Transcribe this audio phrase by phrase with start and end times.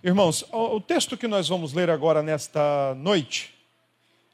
[0.00, 3.52] Irmãos, o texto que nós vamos ler agora nesta noite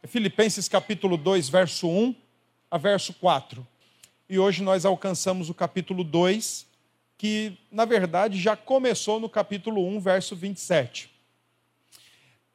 [0.02, 2.14] é Filipenses capítulo 2, verso 1
[2.70, 3.66] a verso 4.
[4.28, 6.66] E hoje nós alcançamos o capítulo 2,
[7.16, 11.10] que na verdade já começou no capítulo 1, verso 27.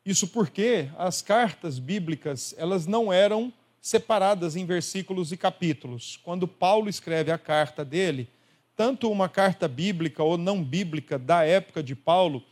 [0.06, 3.52] Isso porque as cartas bíblicas, elas não eram
[3.82, 6.20] separadas em versículos e capítulos.
[6.22, 8.30] Quando Paulo escreve a carta dele,
[8.76, 12.44] tanto uma carta bíblica ou não bíblica da época de Paulo,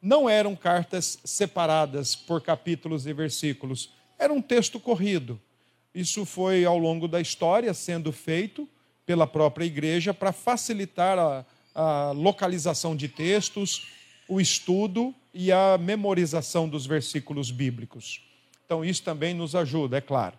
[0.00, 5.40] não eram cartas separadas por capítulos e versículos, era um texto corrido.
[5.94, 8.68] Isso foi ao longo da história sendo feito
[9.04, 13.86] pela própria igreja para facilitar a, a localização de textos,
[14.28, 18.20] o estudo e a memorização dos versículos bíblicos.
[18.64, 20.36] Então, isso também nos ajuda, é claro.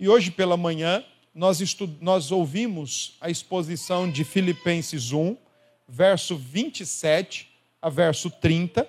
[0.00, 1.60] E hoje pela manhã, nós,
[2.00, 5.36] nós ouvimos a exposição de Filipenses 1,
[5.88, 7.48] verso 27
[7.80, 8.86] a verso 30,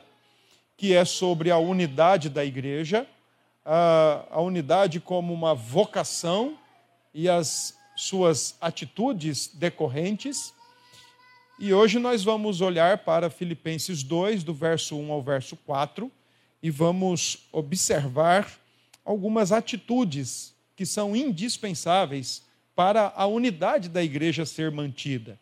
[0.76, 3.08] que é sobre a unidade da igreja,
[3.66, 6.58] a, a unidade como uma vocação
[7.14, 10.54] e as suas atitudes decorrentes.
[11.60, 16.10] E hoje nós vamos olhar para Filipenses 2, do verso 1 ao verso 4,
[16.64, 18.50] e vamos observar
[19.04, 22.44] algumas atitudes que são indispensáveis
[22.76, 25.38] para a unidade da igreja ser mantida.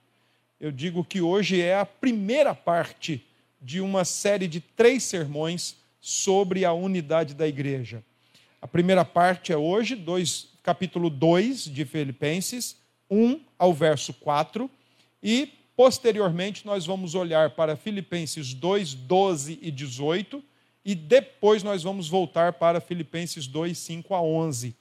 [0.59, 3.23] Eu digo que hoje é a primeira parte
[3.61, 8.03] de uma série de três sermões sobre a unidade da igreja.
[8.61, 12.77] A primeira parte é hoje, dois, capítulo 2 de Filipenses,
[13.09, 14.69] 1 ao verso 4,
[15.21, 20.43] e posteriormente nós vamos olhar para Filipenses 2, 12 e 18,
[20.83, 24.75] e depois nós vamos voltar para Filipenses 2, 5 a 11.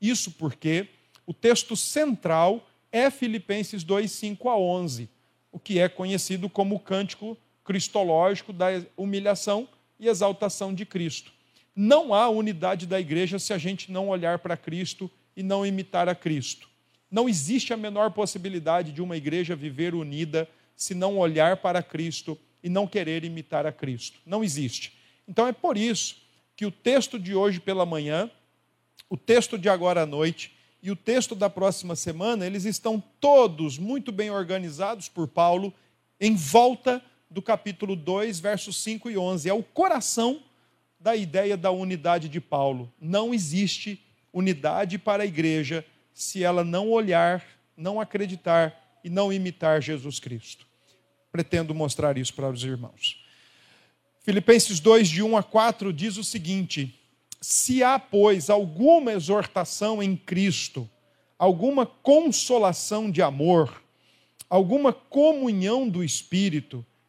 [0.00, 0.88] Isso porque
[1.26, 5.08] o texto central é Filipenses 2, 5 a 11,
[5.50, 9.68] o que é conhecido como o cântico cristológico da humilhação
[9.98, 11.32] e exaltação de Cristo.
[11.74, 16.08] Não há unidade da igreja se a gente não olhar para Cristo e não imitar
[16.08, 16.68] a Cristo.
[17.10, 22.38] Não existe a menor possibilidade de uma igreja viver unida se não olhar para Cristo
[22.62, 24.18] e não querer imitar a Cristo.
[24.26, 24.92] Não existe.
[25.28, 26.16] Então é por isso
[26.56, 28.30] que o texto de hoje pela manhã,
[29.08, 30.52] o texto de agora à noite
[30.82, 35.72] e o texto da próxima semana, eles estão todos muito bem organizados por Paulo
[36.20, 37.02] em volta
[37.32, 39.48] do capítulo 2, versos 5 e 11.
[39.48, 40.42] É o coração
[41.00, 42.92] da ideia da unidade de Paulo.
[43.00, 44.00] Não existe
[44.32, 47.44] unidade para a igreja se ela não olhar,
[47.76, 50.66] não acreditar e não imitar Jesus Cristo.
[51.30, 53.24] Pretendo mostrar isso para os irmãos.
[54.20, 57.00] Filipenses 2, de 1 a 4, diz o seguinte:
[57.40, 60.88] Se há, pois, alguma exortação em Cristo,
[61.38, 63.82] alguma consolação de amor,
[64.48, 66.86] alguma comunhão do Espírito,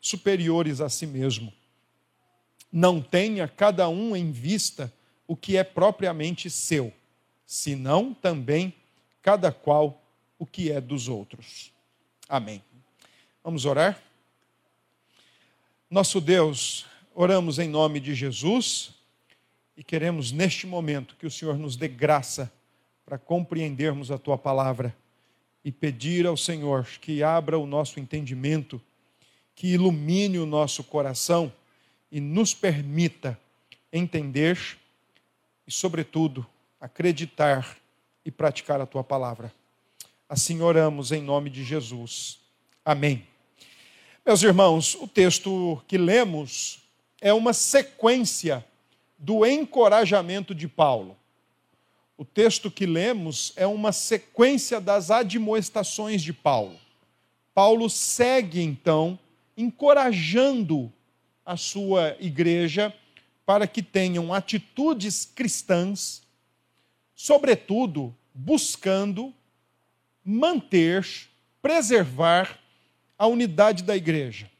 [0.00, 1.52] superiores a si mesmo.
[2.72, 4.92] Não tenha cada um em vista
[5.26, 6.92] o que é propriamente seu,
[7.46, 8.74] senão também
[9.22, 10.02] cada qual
[10.38, 11.72] o que é dos outros.
[12.28, 12.62] Amém.
[13.42, 14.00] Vamos orar?
[15.90, 18.94] Nosso Deus, oramos em nome de Jesus
[19.76, 22.52] e queremos neste momento que o Senhor nos dê graça
[23.04, 24.96] para compreendermos a tua palavra
[25.64, 28.80] e pedir ao Senhor que abra o nosso entendimento
[29.54, 31.52] que ilumine o nosso coração
[32.10, 33.38] e nos permita
[33.92, 34.58] entender
[35.66, 36.46] e, sobretudo,
[36.80, 37.76] acreditar
[38.24, 39.52] e praticar a tua palavra.
[40.28, 42.38] Assim oramos em nome de Jesus.
[42.84, 43.26] Amém.
[44.24, 46.80] Meus irmãos, o texto que lemos
[47.20, 48.64] é uma sequência
[49.18, 51.16] do encorajamento de Paulo.
[52.16, 56.78] O texto que lemos é uma sequência das admoestações de Paulo.
[57.54, 59.18] Paulo segue então
[59.62, 60.92] encorajando
[61.44, 62.94] a sua igreja
[63.44, 66.22] para que tenham atitudes cristãs,
[67.14, 69.34] sobretudo buscando
[70.24, 71.06] manter,
[71.60, 72.58] preservar
[73.18, 74.50] a unidade da igreja,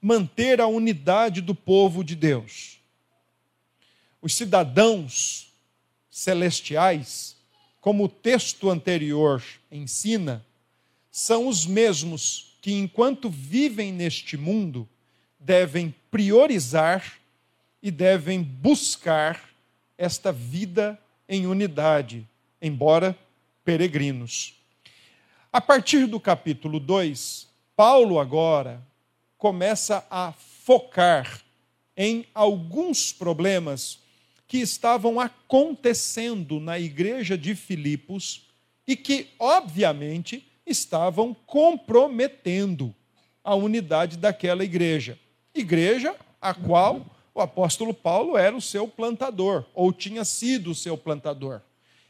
[0.00, 2.80] manter a unidade do povo de Deus.
[4.22, 5.52] Os cidadãos
[6.10, 7.36] celestiais,
[7.80, 10.44] como o texto anterior ensina,
[11.10, 14.88] são os mesmos que, enquanto vivem neste mundo,
[15.38, 17.18] devem priorizar
[17.82, 19.48] e devem buscar
[19.96, 20.98] esta vida
[21.28, 22.26] em unidade,
[22.60, 23.16] embora
[23.64, 24.54] peregrinos.
[25.52, 28.86] A partir do capítulo 2, Paulo agora
[29.38, 31.40] começa a focar
[31.96, 33.98] em alguns problemas
[34.46, 38.48] que estavam acontecendo na igreja de Filipos
[38.86, 42.94] e que, obviamente, estavam comprometendo
[43.42, 45.18] a unidade daquela igreja.
[45.54, 50.96] Igreja a qual o apóstolo Paulo era o seu plantador, ou tinha sido o seu
[50.96, 51.60] plantador.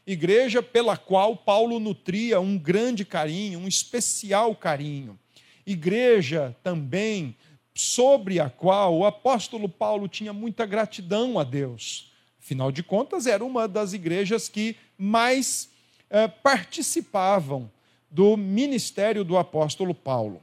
[0.05, 5.17] Igreja pela qual Paulo nutria um grande carinho, um especial carinho.
[5.65, 7.35] Igreja também
[7.73, 12.11] sobre a qual o apóstolo Paulo tinha muita gratidão a Deus.
[12.39, 15.69] Afinal de contas, era uma das igrejas que mais
[16.09, 17.71] eh, participavam
[18.11, 20.41] do ministério do apóstolo Paulo.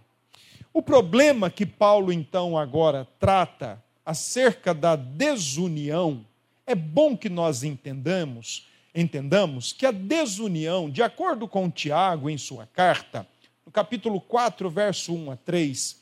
[0.73, 6.25] O problema que Paulo então agora trata acerca da desunião,
[6.67, 12.67] é bom que nós entendamos, entendamos que a desunião, de acordo com Tiago em sua
[12.67, 13.27] carta,
[13.67, 16.01] no capítulo 4, verso 1 a 3,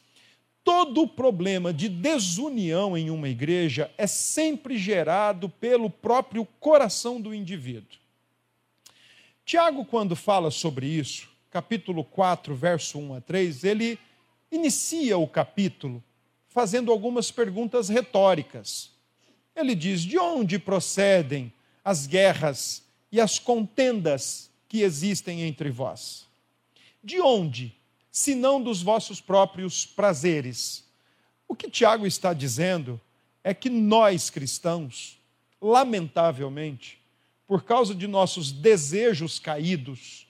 [0.63, 7.35] todo o problema de desunião em uma igreja é sempre gerado pelo próprio coração do
[7.35, 7.99] indivíduo.
[9.45, 13.99] Tiago, quando fala sobre isso, capítulo 4, verso 1 a 3, ele
[14.53, 16.05] inicia o capítulo
[16.49, 18.91] fazendo algumas perguntas retóricas.
[19.55, 21.51] Ele diz: De onde procedem
[21.83, 26.27] as guerras e as contendas que existem entre vós?
[27.03, 27.75] De onde,
[28.13, 30.85] se não dos vossos próprios prazeres?
[31.49, 33.01] O que Tiago está dizendo
[33.43, 35.19] é que nós cristãos,
[35.59, 37.01] lamentavelmente,
[37.47, 40.26] por causa de nossos desejos caídos,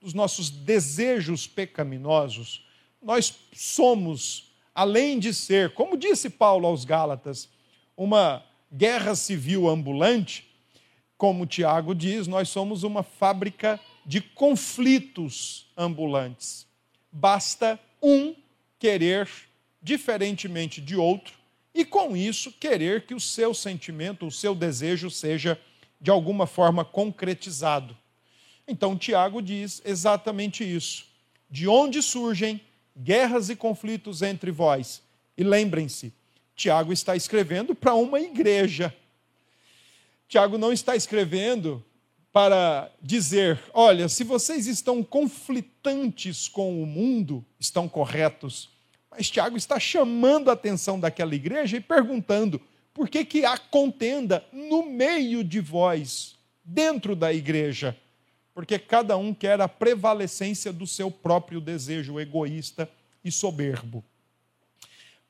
[0.00, 2.66] dos nossos desejos pecaminosos,
[3.02, 7.48] nós somos além de ser, como disse Paulo aos Gálatas,
[7.96, 8.42] uma
[8.72, 10.48] guerra civil ambulante,
[11.18, 16.66] como Tiago diz, nós somos uma fábrica de conflitos ambulantes.
[17.12, 18.34] Basta um
[18.78, 19.28] querer
[19.82, 21.34] diferentemente de outro
[21.74, 25.60] e, com isso, querer que o seu sentimento, o seu desejo seja
[26.00, 27.96] de alguma forma concretizado.
[28.66, 31.04] Então, Tiago diz exatamente isso.
[31.50, 32.60] De onde surgem
[32.96, 35.02] guerras e conflitos entre vós.
[35.36, 36.12] E lembrem-se,
[36.54, 38.94] Tiago está escrevendo para uma igreja.
[40.28, 41.84] Tiago não está escrevendo
[42.32, 48.68] para dizer: olha, se vocês estão conflitantes com o mundo, estão corretos.
[49.10, 52.60] Mas Tiago está chamando a atenção daquela igreja e perguntando:
[52.92, 57.96] por que, que há contenda no meio de vós, dentro da igreja?
[58.54, 62.90] Porque cada um quer a prevalecência do seu próprio desejo egoísta
[63.24, 64.04] e soberbo.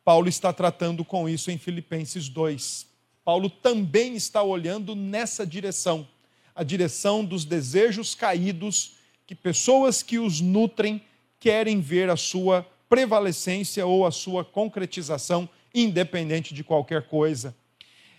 [0.04, 2.86] Paulo está tratando com isso em Filipenses 2.
[3.24, 6.08] Paulo também está olhando nessa direção,
[6.54, 8.96] a direção dos desejos caídos
[9.26, 11.00] que pessoas que os nutrem
[11.38, 17.54] querem ver a sua prevalecência ou a sua concretização, independente de qualquer coisa.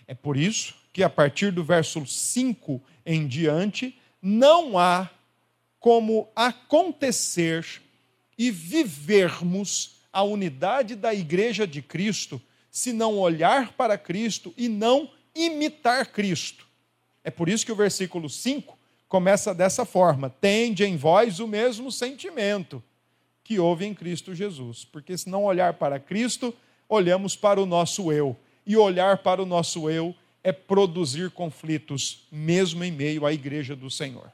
[0.06, 5.10] É por isso que a partir do verso 5 em diante, não há
[5.80, 7.82] como acontecer
[8.38, 12.40] e vivermos a unidade da igreja de Cristo
[12.70, 16.66] se não olhar para Cristo e não imitar Cristo.
[17.24, 21.90] É por isso que o versículo 5 começa dessa forma: Tende em vós o mesmo
[21.90, 22.82] sentimento
[23.44, 24.84] que houve em Cristo Jesus.
[24.84, 26.54] Porque se não olhar para Cristo,
[26.88, 28.36] olhamos para o nosso eu.
[28.64, 30.14] E olhar para o nosso eu
[30.44, 34.30] é produzir conflitos, mesmo em meio à igreja do Senhor.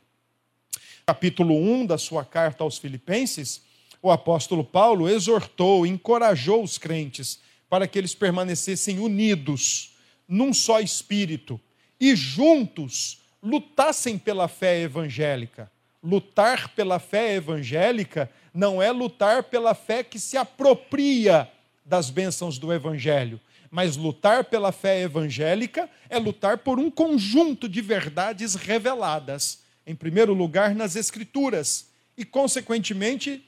[1.05, 3.63] Capítulo 1 da sua carta aos Filipenses,
[4.03, 9.95] o apóstolo Paulo exortou, encorajou os crentes para que eles permanecessem unidos,
[10.27, 11.61] num só espírito,
[12.01, 15.71] e juntos lutassem pela fé evangélica.
[16.03, 21.51] Lutar pela fé evangélica não é lutar pela fé que se apropria
[21.85, 27.81] das bênçãos do evangelho, mas lutar pela fé evangélica é lutar por um conjunto de
[27.81, 33.45] verdades reveladas, em primeiro lugar nas Escrituras, e, consequentemente,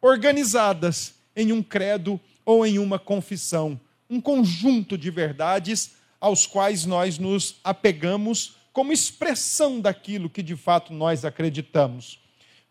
[0.00, 3.80] organizadas em um credo ou em uma confissão.
[4.08, 10.92] Um conjunto de verdades aos quais nós nos apegamos como expressão daquilo que de fato
[10.92, 12.18] nós acreditamos.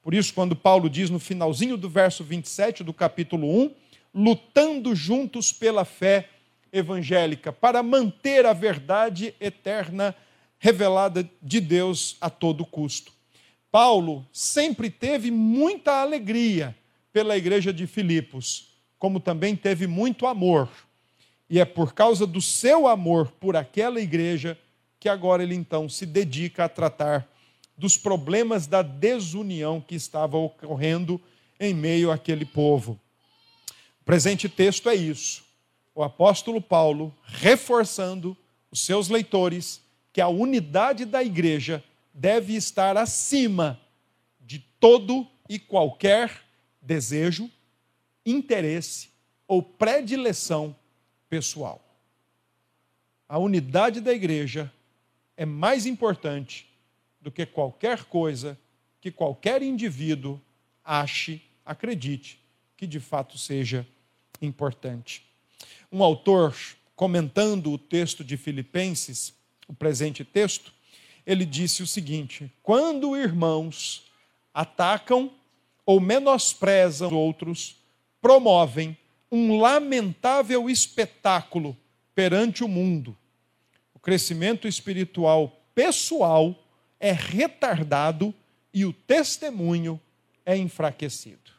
[0.02, 3.74] Por isso, quando Paulo diz no finalzinho do verso 27 do capítulo 1,
[4.14, 6.30] lutando juntos pela fé
[6.76, 10.14] evangélica, para manter a verdade eterna
[10.60, 13.14] revelada de Deus a todo custo.
[13.72, 16.76] Paulo sempre teve muita alegria
[17.14, 20.70] pela igreja de Filipos, como também teve muito amor.
[21.50, 24.58] E é por causa do seu amor por aquela igreja
[25.00, 27.28] que agora ele então se dedica a tratar
[27.78, 31.22] dos problemas da desunião que estava ocorrendo
[31.60, 33.00] em meio àquele povo.
[34.02, 35.45] O presente texto é isso.
[35.96, 38.36] O apóstolo Paulo reforçando
[38.70, 41.82] os seus leitores que a unidade da igreja
[42.14, 43.80] deve estar acima
[44.42, 46.44] de todo e qualquer
[46.82, 47.50] desejo,
[48.26, 49.10] interesse
[49.48, 50.76] ou predileção
[51.30, 51.82] pessoal.
[53.28, 54.72] A unidade da igreja
[55.38, 56.70] é mais importante
[57.22, 58.60] do que qualquer coisa
[59.00, 60.42] que qualquer indivíduo
[60.84, 62.40] ache, acredite
[62.76, 63.88] que de fato seja
[64.42, 65.26] importante.
[65.96, 66.54] Um autor,
[66.94, 69.34] comentando o texto de Filipenses,
[69.66, 70.74] o presente texto,
[71.26, 74.04] ele disse o seguinte: quando irmãos
[74.54, 75.32] atacam
[75.86, 77.78] ou menosprezam outros,
[78.20, 78.98] promovem
[79.32, 81.78] um lamentável espetáculo
[82.14, 83.18] perante o mundo.
[83.94, 86.62] O crescimento espiritual pessoal
[87.00, 88.34] é retardado
[88.74, 89.98] e o testemunho
[90.46, 91.55] é enfraquecido.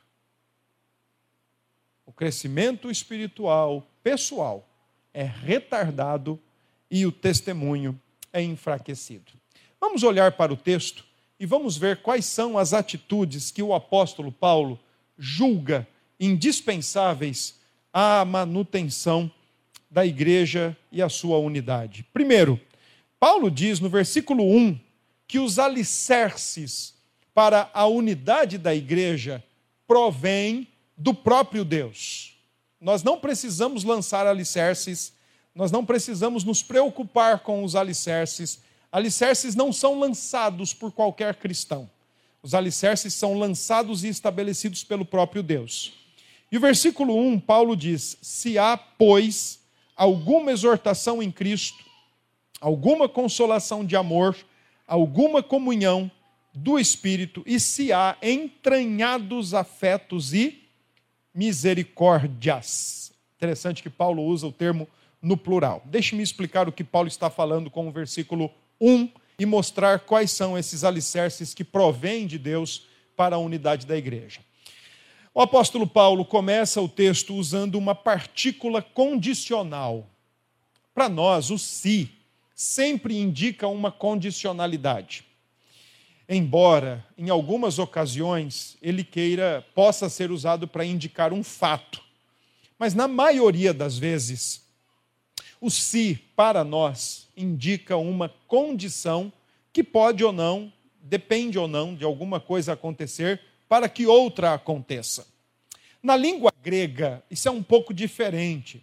[2.06, 4.66] O crescimento espiritual pessoal
[5.12, 6.40] é retardado
[6.88, 8.00] e o testemunho
[8.32, 9.32] é enfraquecido.
[9.80, 11.04] Vamos olhar para o texto
[11.38, 14.78] e vamos ver quais são as atitudes que o apóstolo Paulo
[15.18, 15.86] julga
[16.18, 17.58] indispensáveis
[17.92, 19.30] à manutenção
[19.90, 22.06] da igreja e a sua unidade.
[22.12, 22.60] Primeiro,
[23.18, 24.78] Paulo diz no versículo 1
[25.26, 26.94] que os alicerces
[27.34, 29.42] para a unidade da igreja
[29.86, 32.36] provêm do próprio Deus.
[32.80, 35.12] Nós não precisamos lançar alicerces,
[35.54, 38.60] nós não precisamos nos preocupar com os alicerces.
[38.92, 41.90] Alicerces não são lançados por qualquer cristão.
[42.42, 45.92] Os alicerces são lançados e estabelecidos pelo próprio Deus.
[46.52, 49.60] E o versículo 1, Paulo diz: Se há, pois,
[49.96, 51.84] alguma exortação em Cristo,
[52.60, 54.36] alguma consolação de amor,
[54.86, 56.10] alguma comunhão
[56.54, 60.65] do Espírito, e se há entranhados afetos e
[61.36, 63.12] misericórdias.
[63.36, 64.88] Interessante que Paulo usa o termo
[65.20, 65.82] no plural.
[65.84, 68.50] Deixe-me explicar o que Paulo está falando com o versículo
[68.80, 73.96] 1 e mostrar quais são esses alicerces que provêm de Deus para a unidade da
[73.96, 74.40] igreja.
[75.34, 80.08] O apóstolo Paulo começa o texto usando uma partícula condicional.
[80.94, 82.10] Para nós, o se
[82.54, 85.25] sempre indica uma condicionalidade.
[86.28, 92.02] Embora em algumas ocasiões ele queira possa ser usado para indicar um fato.
[92.78, 94.64] Mas na maioria das vezes,
[95.60, 99.32] o se para nós indica uma condição
[99.72, 105.26] que pode ou não, depende ou não de alguma coisa acontecer para que outra aconteça.
[106.02, 108.82] Na língua grega, isso é um pouco diferente.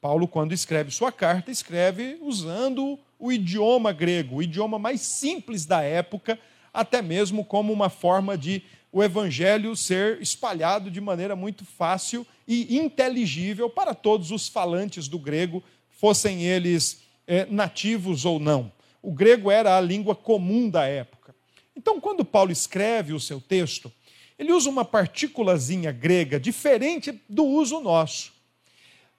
[0.00, 5.82] Paulo, quando escreve sua carta, escreve usando o idioma grego, o idioma mais simples da
[5.82, 6.38] época,
[6.74, 12.76] até mesmo como uma forma de o evangelho ser espalhado de maneira muito fácil e
[12.76, 18.70] inteligível para todos os falantes do grego, fossem eles é, nativos ou não.
[19.00, 21.34] O grego era a língua comum da época.
[21.76, 23.90] Então, quando Paulo escreve o seu texto,
[24.38, 28.32] ele usa uma partículazinha grega diferente do uso nosso.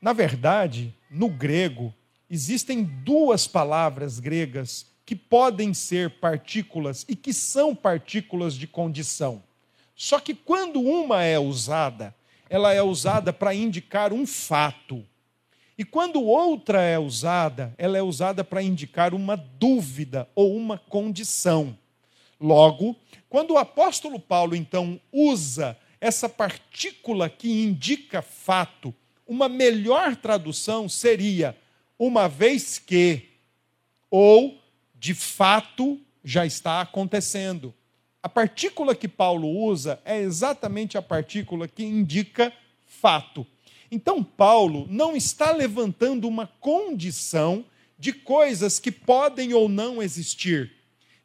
[0.01, 1.93] Na verdade, no grego,
[2.29, 9.43] existem duas palavras gregas que podem ser partículas e que são partículas de condição.
[9.95, 12.13] Só que quando uma é usada,
[12.49, 15.05] ela é usada para indicar um fato.
[15.77, 21.77] E quando outra é usada, ela é usada para indicar uma dúvida ou uma condição.
[22.39, 22.95] Logo,
[23.29, 28.93] quando o apóstolo Paulo então usa essa partícula que indica fato,
[29.27, 31.57] uma melhor tradução seria
[31.97, 33.29] uma vez que,
[34.09, 34.61] ou
[35.05, 37.71] de fato já está acontecendo.
[38.23, 42.51] A partícula que Paulo usa é exatamente a partícula que indica
[42.87, 43.45] fato.
[43.91, 47.63] Então, Paulo não está levantando uma condição
[47.99, 50.71] de coisas que podem ou não existir,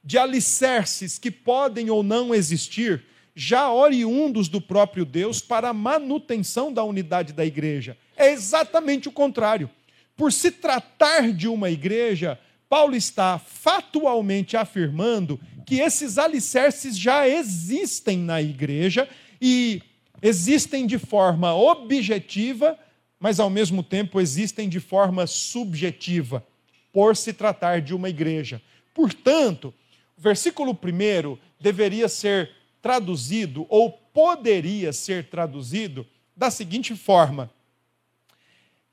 [0.04, 3.02] de alicerces que podem ou não existir,
[3.34, 7.96] já oriundos do próprio Deus para a manutenção da unidade da igreja.
[8.14, 9.70] É exatamente o contrário.
[10.14, 12.38] Por se tratar de uma igreja,
[12.70, 19.08] Paulo está fatualmente afirmando que esses alicerces já existem na igreja
[19.42, 19.82] e
[20.22, 22.78] existem de forma objetiva,
[23.18, 26.46] mas ao mesmo tempo existem de forma subjetiva,
[26.92, 28.62] por se tratar de uma igreja.
[28.94, 29.74] Portanto,
[30.16, 37.50] o versículo 1 deveria ser traduzido, ou poderia ser traduzido, da seguinte forma: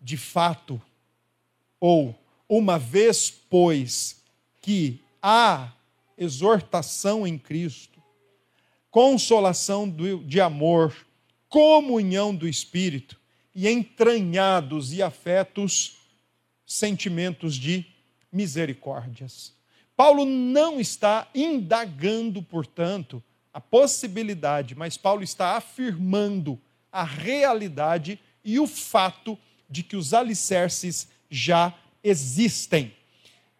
[0.01, 0.81] De fato,
[1.79, 2.15] ou
[2.49, 4.21] uma vez, pois,
[4.61, 5.71] que há
[6.17, 8.01] exortação em Cristo,
[8.89, 9.89] consolação
[10.25, 10.95] de amor,
[11.49, 13.19] comunhão do Espírito
[13.53, 15.97] e entranhados e afetos
[16.65, 17.85] sentimentos de
[18.31, 19.53] misericórdias.
[19.95, 23.23] Paulo não está indagando, portanto,
[23.53, 26.59] a possibilidade, mas Paulo está afirmando
[26.91, 29.37] a realidade e o fato
[29.69, 31.73] de que os alicerces já
[32.07, 32.93] existem.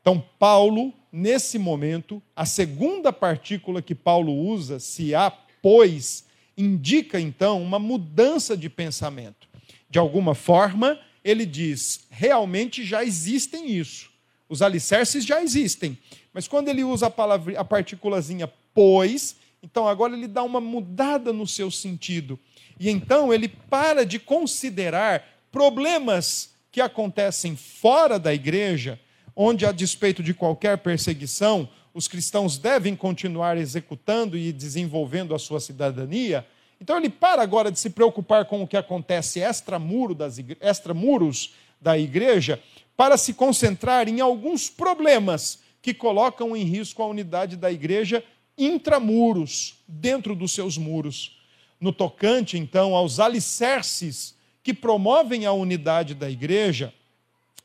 [0.02, 6.26] Então, Paulo, nesse momento, a segunda partícula que Paulo usa, se há, pois,
[6.58, 9.48] indica então uma mudança de pensamento.
[9.90, 14.10] De alguma forma, ele diz: realmente já existem isso.
[14.50, 15.98] Os alicerces já existem.
[16.34, 21.34] Mas quando ele usa a palavra, a partículazinha pois, então agora ele dá uma mudada
[21.34, 22.40] no seu sentido.
[22.80, 29.00] E então ele para de considerar problemas que acontecem fora da igreja,
[29.36, 35.60] onde, a despeito de qualquer perseguição, os cristãos devem continuar executando e desenvolvendo a sua
[35.60, 36.46] cidadania.
[36.80, 40.58] Então ele para agora de se preocupar com o que acontece extramuros das igre...
[40.62, 42.62] extramuros da igreja
[42.96, 48.24] para se concentrar em alguns problemas que colocam em risco a unidade da igreja
[48.58, 51.40] intramuros, dentro dos seus muros.
[51.80, 54.37] No tocante, então, aos alicerces
[54.68, 56.94] que promovem a unidade da igreja,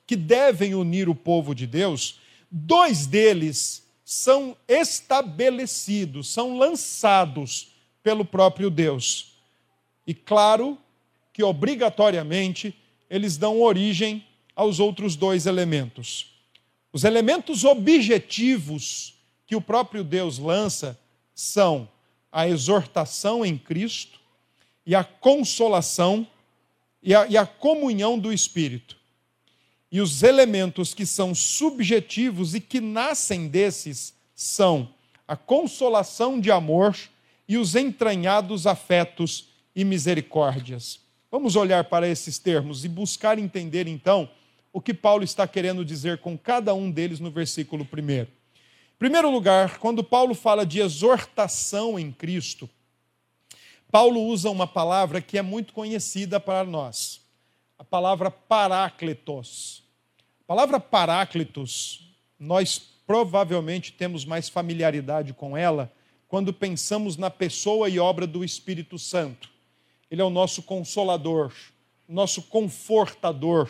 [0.06, 7.72] que devem unir o povo de Deus, dois deles são estabelecidos, são lançados
[8.04, 9.32] pelo próprio Deus.
[10.06, 10.78] E claro
[11.32, 12.72] que obrigatoriamente
[13.10, 16.36] eles dão origem aos outros dois elementos.
[16.92, 20.96] Os elementos objetivos que o próprio Deus lança
[21.34, 21.88] são
[22.30, 24.20] a exortação em Cristo
[24.86, 26.28] e a consolação
[27.02, 28.96] e a, e a comunhão do Espírito.
[29.90, 34.88] E os elementos que são subjetivos e que nascem desses são
[35.26, 36.96] a consolação de amor
[37.48, 41.00] e os entranhados afetos e misericórdias.
[41.30, 44.28] Vamos olhar para esses termos e buscar entender então
[44.72, 48.10] o que Paulo está querendo dizer com cada um deles no versículo 1.
[48.12, 48.26] Em
[48.98, 52.68] primeiro lugar, quando Paulo fala de exortação em Cristo,
[53.92, 57.20] Paulo usa uma palavra que é muito conhecida para nós,
[57.78, 59.82] a palavra paráclitos.
[60.40, 65.92] A palavra paráclitos, nós provavelmente temos mais familiaridade com ela
[66.26, 69.50] quando pensamos na pessoa e obra do Espírito Santo.
[70.10, 71.52] Ele é o nosso consolador,
[72.08, 73.68] nosso confortador,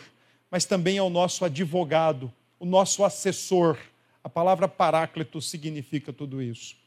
[0.49, 3.77] mas também é o nosso advogado, o nosso assessor.
[4.23, 6.81] A palavra paráclito significa tudo isso.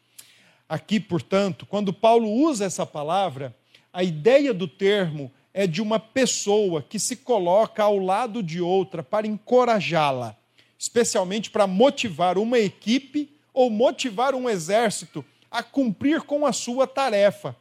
[0.68, 3.56] Aqui, portanto, quando Paulo usa essa palavra,
[3.92, 9.02] a ideia do termo é de uma pessoa que se coloca ao lado de outra
[9.02, 10.36] para encorajá-la,
[10.78, 17.56] especialmente para motivar uma equipe ou motivar um exército a cumprir com a sua tarefa.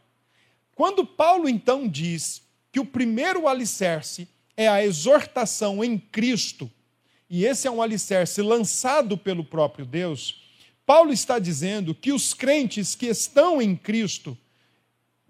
[0.76, 2.42] Quando Paulo então diz
[2.72, 6.70] que o primeiro alicerce é a exortação em Cristo,
[7.30, 10.45] e esse é um alicerce lançado pelo próprio Deus,
[10.86, 14.38] Paulo está dizendo que os crentes que estão em Cristo,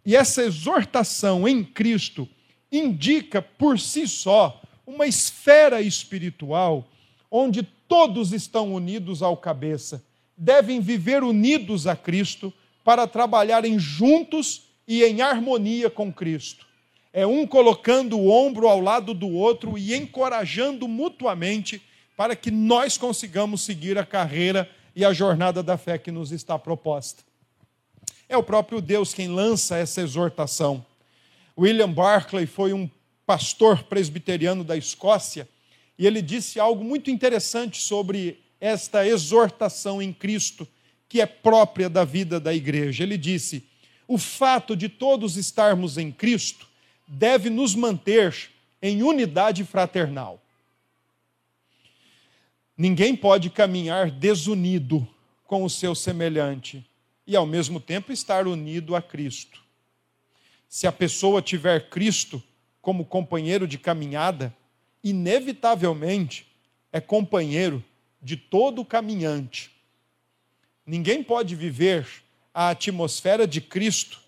[0.05, 2.27] e essa exortação em Cristo,
[2.71, 6.87] indica por si só uma esfera espiritual
[7.31, 10.03] onde todos estão unidos ao cabeça,
[10.37, 16.65] devem viver unidos a Cristo para trabalharem juntos e em harmonia com Cristo.
[17.11, 21.81] É um colocando o ombro ao lado do outro e encorajando mutuamente
[22.17, 26.57] para que nós consigamos seguir a carreira e a jornada da fé que nos está
[26.57, 27.23] proposta.
[28.29, 30.85] É o próprio Deus quem lança essa exortação.
[31.57, 32.89] William Barclay foi um
[33.25, 35.47] pastor presbiteriano da Escócia
[35.97, 40.67] e ele disse algo muito interessante sobre esta exortação em Cristo,
[41.07, 43.03] que é própria da vida da igreja.
[43.03, 43.63] Ele disse:
[44.07, 46.67] o fato de todos estarmos em Cristo
[47.07, 48.49] deve nos manter
[48.81, 50.41] em unidade fraternal.
[52.77, 55.07] Ninguém pode caminhar desunido
[55.45, 56.85] com o seu semelhante
[57.25, 59.63] e, ao mesmo tempo, estar unido a Cristo.
[60.67, 62.43] Se a pessoa tiver Cristo
[62.81, 64.55] como companheiro de caminhada,
[65.03, 66.47] inevitavelmente
[66.91, 67.83] é companheiro
[68.21, 69.71] de todo caminhante.
[70.85, 72.07] Ninguém pode viver
[72.53, 74.19] a atmosfera de Cristo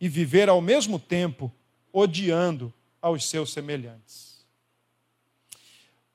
[0.00, 1.52] e viver ao mesmo tempo
[1.92, 4.44] odiando aos seus semelhantes.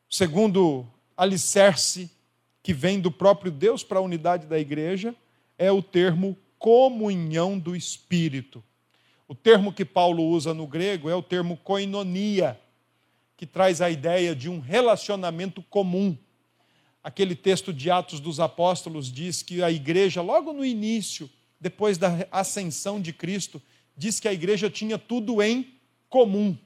[0.10, 2.12] Segundo alicerce
[2.62, 5.16] que vem do próprio Deus para a unidade da igreja
[5.58, 8.64] é o termo comunhão do Espírito.
[9.28, 12.60] O termo que Paulo usa no grego é o termo koinonia,
[13.36, 16.18] que traz a ideia de um relacionamento comum.
[17.04, 22.28] Aquele texto de Atos dos Apóstolos diz que a igreja, logo no início, depois da
[22.32, 23.62] ascensão de Cristo,
[23.96, 25.74] diz que a igreja tinha tudo em
[26.10, 26.58] comum,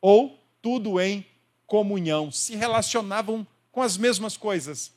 [0.00, 1.24] ou tudo em
[1.66, 3.46] comunhão, se relacionavam
[3.78, 4.92] com as mesmas coisas,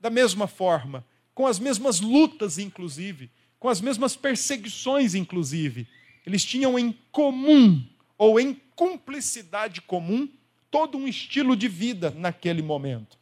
[0.00, 5.86] da mesma forma, com as mesmas lutas, inclusive, com as mesmas perseguições, inclusive.
[6.26, 7.86] Eles tinham em comum,
[8.18, 10.28] ou em cumplicidade comum,
[10.68, 13.16] todo um estilo de vida naquele momento.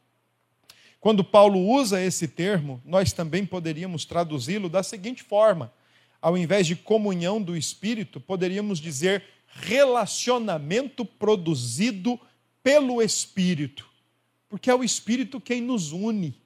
[0.98, 5.70] Quando Paulo usa esse termo, nós também poderíamos traduzi-lo da seguinte forma:
[6.22, 12.18] ao invés de comunhão do espírito, poderíamos dizer relacionamento produzido
[12.62, 13.92] pelo espírito,
[14.53, 16.38] porque é o espírito quem nos une.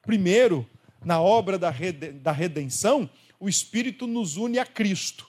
[0.00, 0.64] Primeiro,
[1.04, 5.28] na obra da redenção, o espírito nos une a Cristo.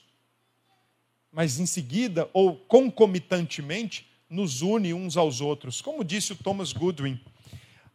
[1.32, 5.82] Mas em seguida, ou concomitantemente, nos une uns aos outros.
[5.82, 7.20] Como disse o Thomas Goodwin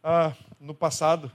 [0.04, 1.32] ah, no passado,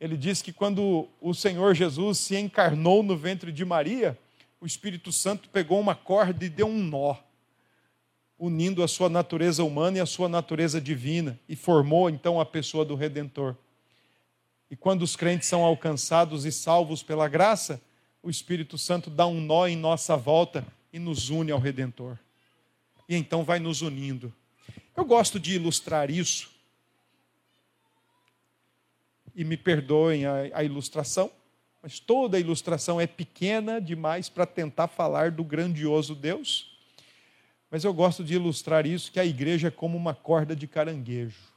[0.00, 4.18] ele disse que quando o Senhor Jesus se encarnou no ventre de Maria,
[4.60, 7.14] o Espírito Santo pegou uma corda e deu um nó,
[8.38, 12.84] unindo a sua natureza humana e a sua natureza divina, e formou então a pessoa
[12.84, 13.56] do Redentor.
[14.70, 17.80] E quando os crentes são alcançados e salvos pela graça,
[18.22, 22.18] o Espírito Santo dá um nó em nossa volta e nos une ao Redentor
[23.08, 24.32] e então vai nos unindo.
[24.94, 26.50] Eu gosto de ilustrar isso,
[29.34, 31.30] e me perdoem a, a ilustração,
[31.80, 36.76] mas toda ilustração é pequena demais para tentar falar do grandioso Deus.
[37.70, 41.52] Mas eu gosto de ilustrar isso, que a igreja é como uma corda de caranguejo.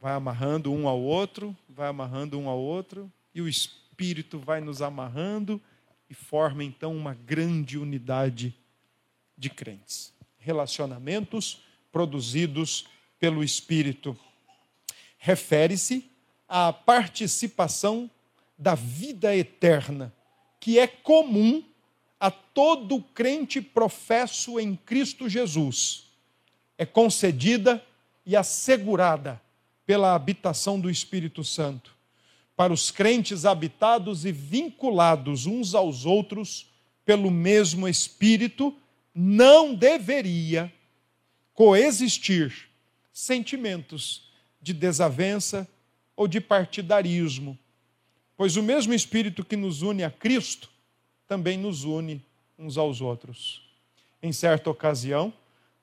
[0.00, 4.80] Vai amarrando um ao outro, vai amarrando um ao outro, e o Espírito vai nos
[4.80, 5.60] amarrando
[6.08, 8.54] e forma então uma grande unidade
[9.36, 10.12] de crentes.
[10.38, 12.86] Relacionamentos produzidos
[13.18, 14.16] pelo Espírito.
[15.18, 16.10] Refere-se
[16.48, 18.10] à participação
[18.56, 20.12] da vida eterna,
[20.58, 21.64] que é comum
[22.20, 26.04] a todo crente professo em Cristo Jesus.
[26.76, 27.82] É concedida
[28.24, 29.40] e assegurada
[29.86, 31.98] pela habitação do Espírito Santo
[32.60, 36.66] para os crentes habitados e vinculados uns aos outros
[37.06, 38.76] pelo mesmo Espírito,
[39.14, 40.70] não deveria
[41.54, 42.68] coexistir
[43.14, 44.30] sentimentos
[44.60, 45.66] de desavença
[46.14, 47.58] ou de partidarismo,
[48.36, 50.69] pois o mesmo Espírito que nos une a Cristo
[51.30, 52.20] também nos une
[52.58, 53.62] uns aos outros.
[54.20, 55.32] Em certa ocasião,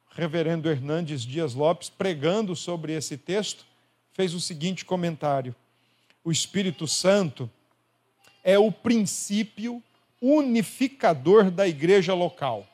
[0.09, 3.65] reverendo Hernandes Dias Lopes, pregando sobre esse texto,
[4.11, 5.55] fez o seguinte comentário
[6.27, 7.49] o Espírito Santo
[8.43, 9.81] é o princípio
[10.21, 12.67] unificador da igreja local.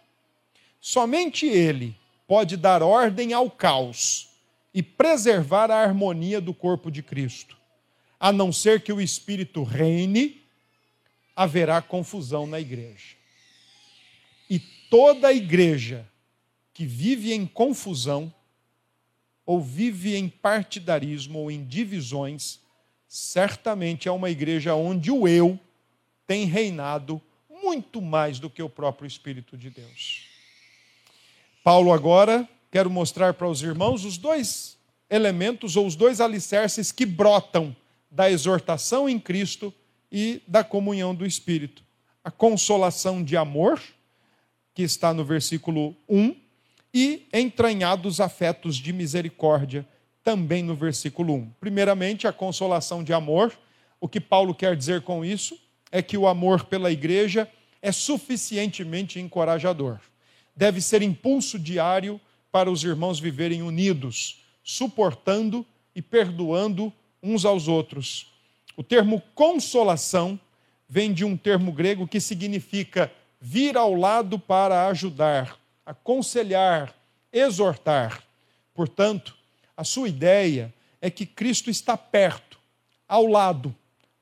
[0.81, 1.95] Somente ele
[2.27, 4.29] pode dar ordem ao caos
[4.73, 7.55] e preservar a harmonia do corpo de Cristo.
[8.19, 10.41] A não ser que o Espírito reine,
[11.35, 13.15] haverá confusão na igreja.
[14.49, 16.07] E toda igreja
[16.73, 18.33] que vive em confusão,
[19.45, 22.59] ou vive em partidarismo ou em divisões,
[23.07, 25.59] certamente é uma igreja onde o eu
[26.25, 30.27] tem reinado muito mais do que o próprio Espírito de Deus.
[31.63, 34.77] Paulo agora quero mostrar para os irmãos os dois
[35.09, 37.75] elementos ou os dois alicerces que brotam
[38.09, 39.73] da exortação em Cristo
[40.13, 41.83] e da comunhão do Espírito.
[42.23, 43.81] A consolação de amor,
[44.75, 46.35] que está no versículo 1,
[46.93, 49.87] e entranhados afetos de misericórdia,
[50.23, 51.49] também no versículo 1.
[51.59, 53.57] Primeiramente, a consolação de amor.
[53.99, 55.59] O que Paulo quer dizer com isso
[55.91, 57.49] é que o amor pela igreja
[57.81, 59.99] é suficientemente encorajador.
[60.55, 62.21] Deve ser impulso diário
[62.51, 68.32] para os irmãos viverem unidos, suportando e perdoando uns aos outros.
[68.75, 70.39] O termo consolação
[70.87, 76.93] vem de um termo grego que significa vir ao lado para ajudar, aconselhar,
[77.31, 78.23] exortar.
[78.73, 79.35] Portanto,
[79.75, 82.59] a sua ideia é que Cristo está perto,
[83.07, 83.75] ao lado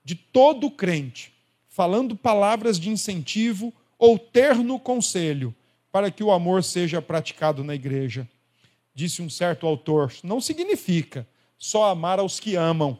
[0.04, 1.32] de todo crente,
[1.68, 5.54] falando palavras de incentivo ou terno conselho
[5.92, 8.28] para que o amor seja praticado na igreja.
[8.94, 12.98] Disse um certo autor: não significa só amar aos que amam,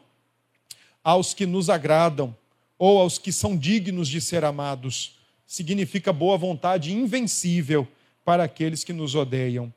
[1.03, 2.35] aos que nos agradam
[2.77, 5.19] ou aos que são dignos de ser amados.
[5.45, 7.87] Significa boa vontade invencível
[8.23, 9.73] para aqueles que nos odeiam.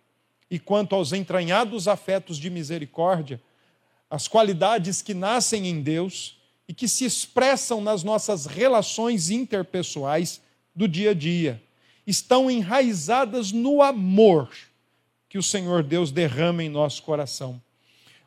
[0.51, 3.41] E quanto aos entranhados afetos de misericórdia,
[4.09, 6.37] as qualidades que nascem em Deus
[6.69, 10.41] e que se expressam nas nossas relações interpessoais
[10.75, 11.63] do dia a dia,
[12.07, 14.51] estão enraizadas no amor
[15.29, 17.61] que o Senhor Deus derrama em nosso coração.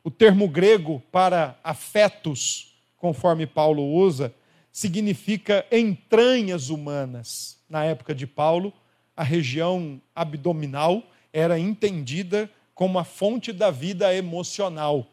[0.04, 2.69] O termo grego para afetos,
[3.00, 4.34] conforme Paulo usa,
[4.72, 7.58] significa entranhas humanas.
[7.68, 8.72] Na época de Paulo,
[9.16, 11.02] a região abdominal
[11.34, 15.08] era entendida como a fonte da vida emocional.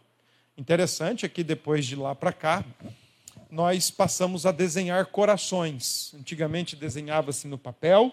[0.58, 2.64] Interessante é que depois de lá para cá,
[3.50, 6.14] nós passamos a desenhar corações.
[6.18, 8.12] Antigamente desenhava-se no papel,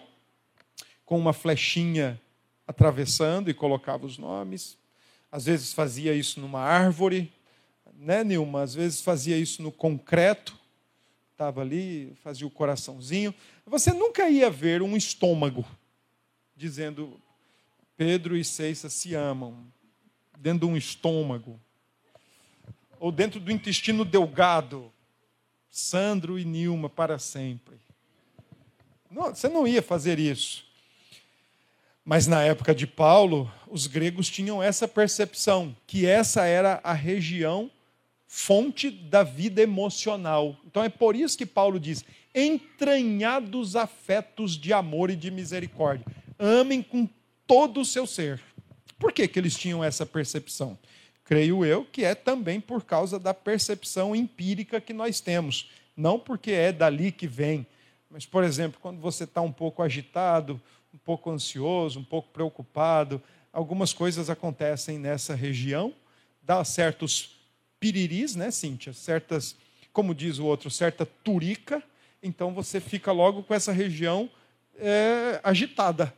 [1.04, 2.20] com uma flechinha
[2.66, 4.76] atravessando e colocava os nomes.
[5.30, 7.32] Às vezes fazia isso numa árvore,
[7.98, 8.62] né, Nilma?
[8.62, 10.58] Às vezes fazia isso no concreto,
[11.32, 13.34] estava ali, fazia o coraçãozinho.
[13.66, 15.64] Você nunca ia ver um estômago
[16.56, 17.20] dizendo
[17.96, 19.66] Pedro e Ceissa se amam,
[20.38, 21.60] dentro de um estômago,
[22.98, 24.92] ou dentro do intestino delgado,
[25.70, 27.76] Sandro e Nilma para sempre.
[29.10, 30.64] Não, você não ia fazer isso.
[32.04, 37.70] Mas na época de Paulo, os gregos tinham essa percepção, que essa era a região
[38.36, 40.56] fonte da vida emocional.
[40.66, 46.04] Então é por isso que Paulo diz: entranhados afetos de amor e de misericórdia.
[46.36, 47.08] Amem com
[47.46, 48.42] todo o seu ser.
[48.98, 50.76] Por que, que eles tinham essa percepção?
[51.22, 55.70] Creio eu que é também por causa da percepção empírica que nós temos.
[55.96, 57.64] Não porque é dali que vem,
[58.10, 60.60] mas, por exemplo, quando você está um pouco agitado,
[60.92, 65.94] um pouco ansioso, um pouco preocupado, algumas coisas acontecem nessa região,
[66.42, 67.33] dá certos
[67.84, 68.94] piriris, né, Cíntia?
[68.94, 69.54] Certas,
[69.92, 71.82] como diz o outro, certa turica,
[72.22, 74.30] então você fica logo com essa região
[74.78, 76.14] é, agitada.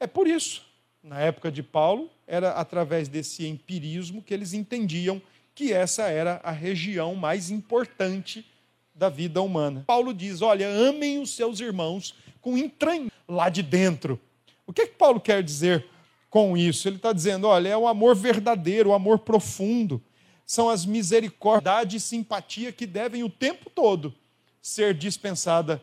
[0.00, 0.66] É por isso,
[1.00, 5.22] na época de Paulo, era através desse empirismo que eles entendiam
[5.54, 8.44] que essa era a região mais importante
[8.92, 9.84] da vida humana.
[9.86, 14.18] Paulo diz: olha, amem os seus irmãos com entranha lá de dentro.
[14.66, 15.86] O que, é que Paulo quer dizer
[16.28, 16.88] com isso?
[16.88, 20.02] Ele está dizendo: olha, é o amor verdadeiro, o amor profundo.
[20.46, 24.14] São as misericórdias e simpatia que devem o tempo todo
[24.62, 25.82] ser dispensada.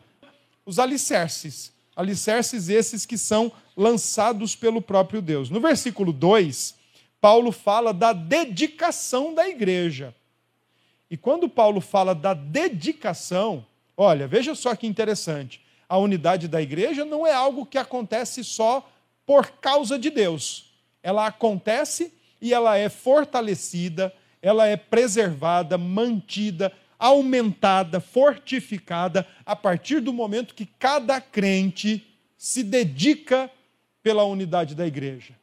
[0.65, 1.73] Os alicerces.
[1.95, 5.49] Alicerces esses que são lançados pelo próprio Deus.
[5.49, 6.76] No versículo 2,
[7.19, 10.15] Paulo fala da dedicação da igreja.
[11.10, 15.62] E quando Paulo fala da dedicação, olha, veja só que interessante.
[15.88, 18.89] A unidade da igreja não é algo que acontece só
[19.26, 20.73] por causa de Deus.
[21.04, 24.13] Ela acontece e ela é fortalecida,
[24.44, 32.06] ela é preservada, mantida, aumentada, fortificada a partir do momento que cada crente
[32.38, 33.50] se dedica
[34.04, 35.34] pela unidade da igreja.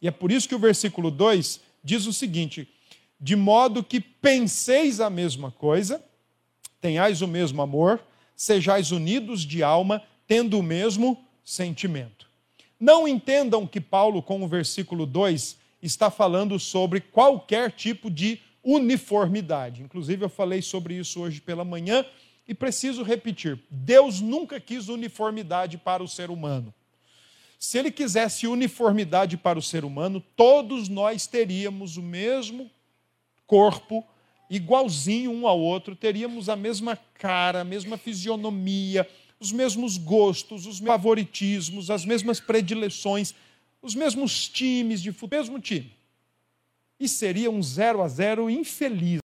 [0.00, 2.66] E é por isso que o versículo 2 diz o seguinte:
[3.20, 6.02] de modo que penseis a mesma coisa,
[6.80, 8.02] tenhais o mesmo amor,
[8.34, 12.26] sejais unidos de alma, tendo o mesmo sentimento.
[12.80, 19.82] Não entendam que Paulo, com o versículo 2, está falando sobre qualquer tipo de uniformidade.
[19.82, 22.04] Inclusive, eu falei sobre isso hoje pela manhã
[22.48, 26.74] e preciso repetir: Deus nunca quis uniformidade para o ser humano.
[27.58, 32.70] Se ele quisesse uniformidade para o ser humano, todos nós teríamos o mesmo
[33.46, 34.04] corpo,
[34.50, 39.08] igualzinho um ao outro, teríamos a mesma cara, a mesma fisionomia,
[39.40, 43.34] os mesmos gostos, os mesmos favoritismos, as mesmas predileções,
[43.80, 45.95] os mesmos times de futebol, mesmo time.
[46.98, 49.14] E seria um zero a zero infeliz.